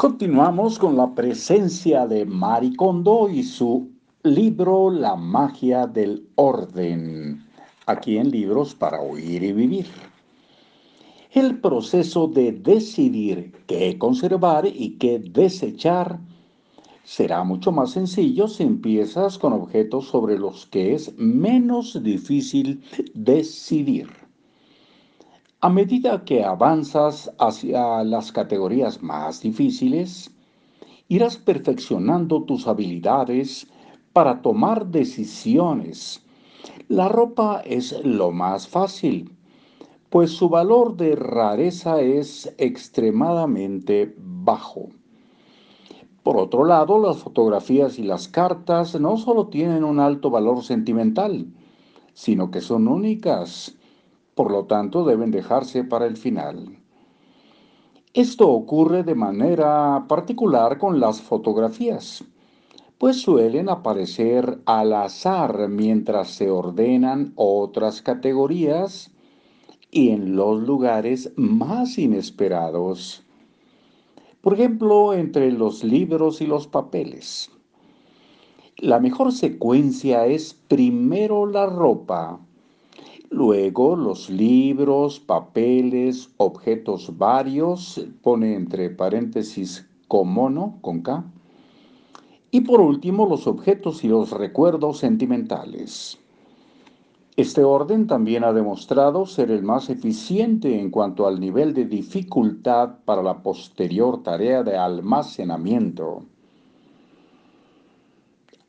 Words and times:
Continuamos 0.00 0.78
con 0.78 0.96
la 0.96 1.14
presencia 1.14 2.06
de 2.06 2.24
Maricondo 2.24 3.28
y 3.28 3.42
su 3.42 3.90
libro 4.22 4.90
La 4.90 5.14
magia 5.14 5.86
del 5.86 6.26
orden, 6.36 7.44
aquí 7.84 8.16
en 8.16 8.30
Libros 8.30 8.74
para 8.74 9.02
Oír 9.02 9.42
y 9.42 9.52
Vivir. 9.52 9.88
El 11.32 11.60
proceso 11.60 12.28
de 12.28 12.52
decidir 12.52 13.52
qué 13.66 13.98
conservar 13.98 14.64
y 14.66 14.96
qué 14.96 15.18
desechar 15.18 16.18
será 17.04 17.44
mucho 17.44 17.70
más 17.70 17.90
sencillo 17.90 18.48
si 18.48 18.62
empiezas 18.62 19.36
con 19.36 19.52
objetos 19.52 20.06
sobre 20.06 20.38
los 20.38 20.64
que 20.64 20.94
es 20.94 21.14
menos 21.18 22.02
difícil 22.02 22.82
decidir. 23.12 24.08
A 25.62 25.68
medida 25.68 26.24
que 26.24 26.42
avanzas 26.42 27.30
hacia 27.38 28.02
las 28.02 28.32
categorías 28.32 29.02
más 29.02 29.42
difíciles, 29.42 30.30
irás 31.08 31.36
perfeccionando 31.36 32.44
tus 32.44 32.66
habilidades 32.66 33.66
para 34.14 34.40
tomar 34.40 34.86
decisiones. 34.86 36.24
La 36.88 37.08
ropa 37.08 37.60
es 37.62 37.94
lo 38.06 38.30
más 38.30 38.68
fácil, 38.68 39.36
pues 40.08 40.30
su 40.30 40.48
valor 40.48 40.96
de 40.96 41.14
rareza 41.14 42.00
es 42.00 42.54
extremadamente 42.56 44.14
bajo. 44.16 44.88
Por 46.22 46.38
otro 46.38 46.64
lado, 46.64 46.98
las 46.98 47.18
fotografías 47.18 47.98
y 47.98 48.02
las 48.02 48.28
cartas 48.28 48.98
no 48.98 49.18
solo 49.18 49.48
tienen 49.48 49.84
un 49.84 50.00
alto 50.00 50.30
valor 50.30 50.62
sentimental, 50.62 51.52
sino 52.14 52.50
que 52.50 52.62
son 52.62 52.88
únicas 52.88 53.76
por 54.40 54.52
lo 54.52 54.64
tanto 54.64 55.04
deben 55.04 55.30
dejarse 55.30 55.84
para 55.84 56.06
el 56.06 56.16
final. 56.16 56.78
Esto 58.14 58.48
ocurre 58.48 59.02
de 59.02 59.14
manera 59.14 60.06
particular 60.08 60.78
con 60.78 60.98
las 60.98 61.20
fotografías, 61.20 62.24
pues 62.96 63.20
suelen 63.20 63.68
aparecer 63.68 64.62
al 64.64 64.94
azar 64.94 65.68
mientras 65.68 66.30
se 66.30 66.48
ordenan 66.48 67.34
otras 67.36 68.00
categorías 68.00 69.10
y 69.90 70.08
en 70.08 70.36
los 70.36 70.62
lugares 70.62 71.34
más 71.36 71.98
inesperados. 71.98 73.22
Por 74.40 74.54
ejemplo, 74.54 75.12
entre 75.12 75.52
los 75.52 75.84
libros 75.84 76.40
y 76.40 76.46
los 76.46 76.66
papeles. 76.66 77.50
La 78.78 79.00
mejor 79.00 79.32
secuencia 79.32 80.24
es 80.24 80.54
primero 80.54 81.44
la 81.44 81.66
ropa, 81.66 82.40
Luego 83.32 83.94
los 83.94 84.28
libros, 84.28 85.20
papeles, 85.20 86.30
objetos 86.36 87.16
varios, 87.16 88.04
pone 88.22 88.54
entre 88.56 88.90
paréntesis 88.90 89.88
comono, 90.08 90.78
con 90.80 91.02
K. 91.02 91.24
Y 92.50 92.62
por 92.62 92.80
último 92.80 93.26
los 93.26 93.46
objetos 93.46 94.02
y 94.02 94.08
los 94.08 94.32
recuerdos 94.32 94.98
sentimentales. 94.98 96.18
Este 97.36 97.62
orden 97.62 98.08
también 98.08 98.42
ha 98.42 98.52
demostrado 98.52 99.24
ser 99.24 99.52
el 99.52 99.62
más 99.62 99.88
eficiente 99.88 100.80
en 100.80 100.90
cuanto 100.90 101.28
al 101.28 101.38
nivel 101.38 101.72
de 101.72 101.84
dificultad 101.84 102.96
para 103.04 103.22
la 103.22 103.44
posterior 103.44 104.24
tarea 104.24 104.64
de 104.64 104.76
almacenamiento. 104.76 106.24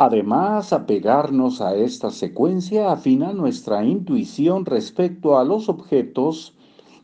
Además, 0.00 0.72
apegarnos 0.72 1.60
a 1.60 1.74
esta 1.74 2.12
secuencia 2.12 2.92
afina 2.92 3.32
nuestra 3.32 3.84
intuición 3.84 4.64
respecto 4.64 5.36
a 5.36 5.44
los 5.44 5.68
objetos 5.68 6.54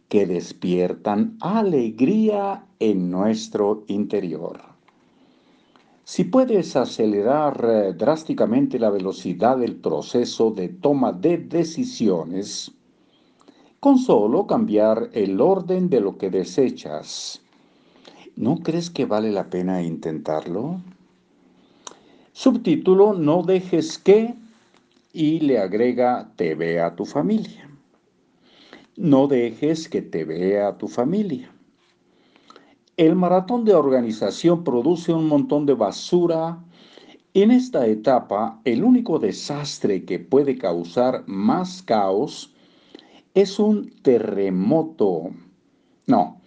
que 0.09 0.27
despiertan 0.27 1.37
alegría 1.41 2.65
en 2.79 3.11
nuestro 3.11 3.83
interior. 3.89 4.61
Si 6.05 6.23
puedes 6.23 6.77
acelerar 6.77 7.65
eh, 7.69 7.95
drásticamente 7.95 8.79
la 8.79 8.91
velocidad 8.91 9.57
del 9.57 9.75
proceso 9.75 10.53
de 10.53 10.69
toma 10.69 11.11
de 11.11 11.39
decisiones, 11.39 12.71
con 13.81 13.99
solo 13.99 14.47
cambiar 14.47 15.11
el 15.15 15.41
orden 15.41 15.91
de 15.91 16.01
lo 16.01 16.17
que 16.17 16.31
desechas, 16.31 17.43
¿no 18.37 18.59
crees 18.59 18.89
que 18.89 19.05
vale 19.05 19.33
la 19.33 19.51
pena 19.51 19.83
intentarlo? 19.83 20.81
Subtítulo, 22.45 23.15
no 23.15 23.43
dejes 23.43 23.97
que 23.97 24.35
y 25.15 25.41
le 25.41 25.59
agrega, 25.59 26.31
te 26.37 26.55
vea 26.55 26.95
tu 26.95 27.07
familia. 27.07 27.71
No 28.99 29.29
dejes 29.29 29.89
que 29.89 30.03
te 30.03 30.27
vea 30.27 30.77
tu 30.77 30.87
familia. 30.87 31.51
El 32.99 33.17
maratón 33.17 33.65
de 33.65 33.73
organización 33.73 34.63
produce 34.63 35.11
un 35.15 35.27
montón 35.27 35.65
de 35.65 35.73
basura. 35.73 36.63
En 37.33 37.51
esta 37.51 37.87
etapa, 37.87 38.61
el 38.67 38.85
único 38.85 39.19
desastre 39.19 40.05
que 40.05 40.19
puede 40.19 40.59
causar 40.59 41.25
más 41.27 41.81
caos 41.81 42.53
es 43.33 43.59
un 43.59 43.91
terremoto. 44.03 45.31
No, 46.07 46.43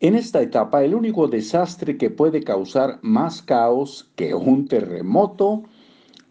en 0.00 0.14
esta 0.14 0.40
etapa, 0.40 0.82
el 0.82 0.94
único 0.94 1.28
desastre 1.28 1.98
que 1.98 2.08
puede 2.08 2.42
causar 2.42 2.98
más 3.02 3.42
caos 3.42 4.10
que 4.16 4.34
un 4.34 4.66
terremoto 4.66 5.64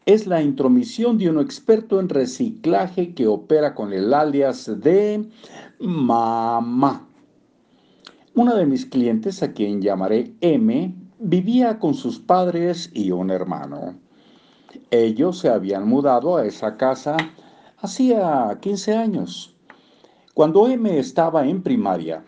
es 0.07 0.25
la 0.25 0.41
intromisión 0.41 1.19
de 1.19 1.29
un 1.29 1.39
experto 1.39 1.99
en 1.99 2.09
reciclaje 2.09 3.13
que 3.13 3.27
opera 3.27 3.75
con 3.75 3.93
el 3.93 4.11
alias 4.11 4.71
de 4.81 5.29
mamá. 5.79 7.07
Una 8.33 8.55
de 8.55 8.65
mis 8.65 8.87
clientes, 8.87 9.43
a 9.43 9.53
quien 9.53 9.83
llamaré 9.83 10.33
M, 10.41 10.95
vivía 11.19 11.77
con 11.77 11.93
sus 11.93 12.19
padres 12.19 12.89
y 12.95 13.11
un 13.11 13.29
hermano. 13.29 13.99
Ellos 14.89 15.37
se 15.37 15.49
habían 15.49 15.87
mudado 15.87 16.37
a 16.37 16.45
esa 16.45 16.75
casa 16.75 17.17
hacía 17.77 18.57
15 18.61 18.95
años. 18.95 19.55
Cuando 20.33 20.67
M 20.67 20.97
estaba 20.97 21.45
en 21.47 21.61
primaria, 21.61 22.23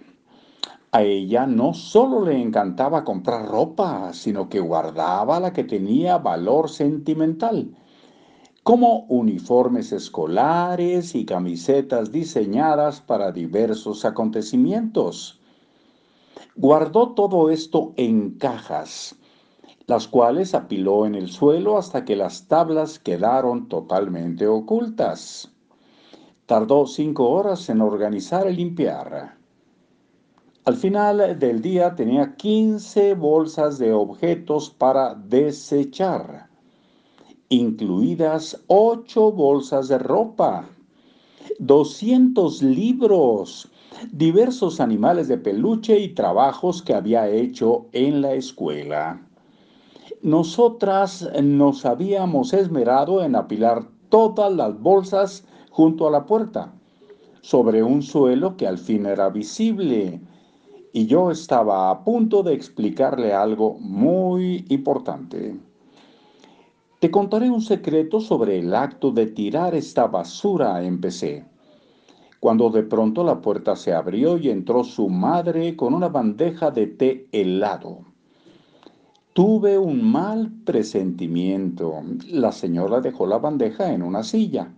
a 0.94 1.04
ella 1.04 1.48
no 1.48 1.74
solo 1.74 2.26
le 2.26 2.42
encantaba 2.42 3.06
comprar 3.06 3.48
ropa, 3.48 4.12
sino 4.12 4.50
que 4.50 4.60
guardaba 4.60 5.40
la 5.40 5.54
que 5.54 5.64
tenía 5.64 6.18
valor 6.18 6.70
sentimental, 6.70 7.78
como 8.64 9.06
uniformes 9.08 9.94
escolares 9.94 11.16
y 11.16 11.26
camisetas 11.26 12.12
diseñadas 12.12 13.00
para 13.00 13.32
diversos 13.32 14.04
acontecimientos. 14.04 15.40
Guardó 16.58 17.14
todo 17.14 17.50
esto 17.50 17.94
en 17.96 18.32
cajas, 18.32 19.16
las 19.88 20.10
cuales 20.10 20.54
apiló 20.54 21.06
en 21.06 21.16
el 21.16 21.30
suelo 21.30 21.78
hasta 21.78 22.04
que 22.04 22.18
las 22.18 22.50
tablas 22.50 23.00
quedaron 23.00 23.70
totalmente 23.70 24.46
ocultas. 24.46 25.50
Tardó 26.46 26.86
cinco 26.86 27.30
horas 27.30 27.70
en 27.70 27.80
organizar 27.80 28.50
y 28.52 28.56
limpiar. 28.56 29.41
Al 30.64 30.76
final 30.76 31.40
del 31.40 31.60
día 31.64 31.96
tenía 31.96 32.36
15 32.36 33.16
bolsas 33.16 33.80
de 33.80 33.94
objetos 33.94 34.70
para 34.70 35.16
desechar, 35.16 36.50
incluidas 37.50 38.64
8 38.68 39.32
bolsas 39.32 39.88
de 39.88 39.98
ropa, 39.98 40.70
200 41.58 42.62
libros, 42.62 43.72
diversos 44.12 44.80
animales 44.80 45.28
de 45.28 45.40
peluche 45.40 46.00
y 46.00 46.10
trabajos 46.10 46.84
que 46.84 46.94
había 46.94 47.28
hecho 47.28 47.88
en 47.92 48.22
la 48.22 48.34
escuela. 48.34 49.20
Nosotras 50.22 51.28
nos 51.42 51.86
habíamos 51.88 52.54
esmerado 52.54 53.24
en 53.24 53.36
apilar 53.36 53.88
todas 54.10 54.54
las 54.54 54.80
bolsas 54.80 55.44
junto 55.72 56.08
a 56.08 56.12
la 56.12 56.28
puerta, 56.28 56.72
sobre 57.42 57.82
un 57.82 58.04
suelo 58.04 58.58
que 58.58 58.68
al 58.68 58.78
fin 58.78 59.08
era 59.08 59.28
visible 59.30 60.22
y 60.94 61.06
yo 61.06 61.32
estaba 61.32 61.90
a 61.90 62.04
punto 62.04 62.44
de 62.44 62.54
explicarle 62.54 63.34
algo 63.34 63.78
muy 63.80 64.66
importante. 64.70 65.56
Te 67.00 67.10
contaré 67.10 67.50
un 67.50 67.62
secreto 67.62 68.20
sobre 68.20 68.60
el 68.60 68.76
acto 68.76 69.12
de 69.12 69.28
tirar 69.28 69.74
esta 69.74 70.08
basura, 70.08 70.84
empecé, 70.84 71.46
cuando 72.40 72.70
de 72.70 72.84
pronto 72.84 73.24
la 73.24 73.42
puerta 73.42 73.76
se 73.76 73.94
abrió 73.94 74.38
y 74.38 74.50
entró 74.50 74.84
su 74.84 75.10
madre 75.10 75.76
con 75.76 75.94
una 75.94 76.10
bandeja 76.10 76.72
de 76.72 76.88
té 76.88 77.28
helado. 77.32 78.00
Tuve 79.34 79.78
un 79.78 80.04
mal 80.04 80.52
presentimiento. 80.66 82.02
La 82.28 82.52
señora 82.52 83.00
dejó 83.00 83.26
la 83.26 83.38
bandeja 83.38 83.94
en 83.94 84.04
una 84.04 84.24
silla. 84.24 84.74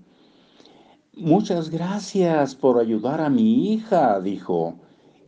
Muchas 1.16 1.71
gracias 1.71 2.54
por 2.54 2.80
ayudar 2.80 3.19
a 3.19 3.30
mi 3.30 3.74
hija, 3.74 4.21
dijo 4.21 4.75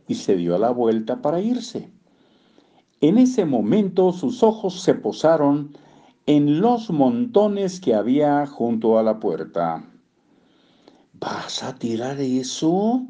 y 0.08 0.14
se 0.14 0.36
dio 0.36 0.58
la 0.58 0.70
vuelta 0.70 1.22
para 1.22 1.40
irse. 1.40 1.90
En 3.00 3.18
ese 3.18 3.44
momento 3.44 4.12
sus 4.12 4.42
ojos 4.42 4.80
se 4.80 4.94
posaron 4.94 5.76
en 6.26 6.60
los 6.60 6.90
montones 6.90 7.80
que 7.80 7.94
había 7.94 8.46
junto 8.46 8.98
a 8.98 9.02
la 9.02 9.20
puerta. 9.20 9.84
¿Vas 11.12 11.62
a 11.62 11.74
tirar 11.74 12.20
eso? 12.20 13.06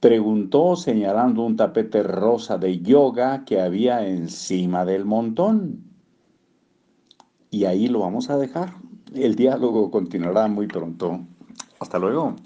Preguntó 0.00 0.76
señalando 0.76 1.42
un 1.42 1.56
tapete 1.56 2.02
rosa 2.02 2.58
de 2.58 2.80
yoga 2.80 3.44
que 3.44 3.60
había 3.60 4.06
encima 4.06 4.84
del 4.84 5.04
montón. 5.04 5.84
Y 7.50 7.64
ahí 7.64 7.88
lo 7.88 8.00
vamos 8.00 8.30
a 8.30 8.38
dejar. 8.38 8.74
El 9.14 9.34
diálogo 9.34 9.90
continuará 9.90 10.48
muy 10.48 10.66
pronto. 10.66 11.20
Hasta 11.80 11.98
luego. 11.98 12.36